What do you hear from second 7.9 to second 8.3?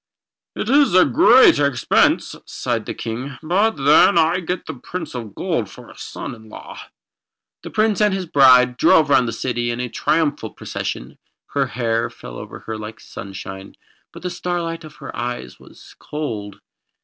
and his